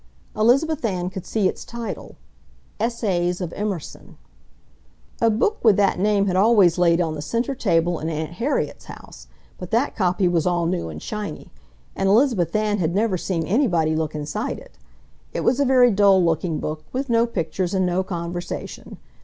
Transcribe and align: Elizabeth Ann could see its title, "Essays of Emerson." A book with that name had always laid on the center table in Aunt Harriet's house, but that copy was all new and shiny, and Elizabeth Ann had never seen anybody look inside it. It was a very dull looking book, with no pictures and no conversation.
Elizabeth 0.35 0.83
Ann 0.83 1.11
could 1.11 1.27
see 1.27 1.47
its 1.47 1.63
title, 1.63 2.15
"Essays 2.79 3.39
of 3.39 3.53
Emerson." 3.53 4.17
A 5.21 5.29
book 5.29 5.63
with 5.63 5.75
that 5.77 5.99
name 5.99 6.25
had 6.25 6.35
always 6.35 6.79
laid 6.79 6.99
on 6.99 7.13
the 7.13 7.21
center 7.21 7.53
table 7.53 7.99
in 7.99 8.09
Aunt 8.09 8.31
Harriet's 8.31 8.85
house, 8.85 9.27
but 9.59 9.69
that 9.69 9.95
copy 9.95 10.27
was 10.27 10.47
all 10.47 10.65
new 10.65 10.89
and 10.89 11.03
shiny, 11.03 11.51
and 11.95 12.09
Elizabeth 12.09 12.55
Ann 12.55 12.79
had 12.79 12.95
never 12.95 13.15
seen 13.15 13.45
anybody 13.45 13.95
look 13.95 14.15
inside 14.15 14.57
it. 14.57 14.75
It 15.33 15.41
was 15.41 15.59
a 15.59 15.65
very 15.65 15.91
dull 15.91 16.25
looking 16.25 16.57
book, 16.59 16.83
with 16.91 17.07
no 17.07 17.27
pictures 17.27 17.75
and 17.75 17.85
no 17.85 18.01
conversation. 18.01 18.97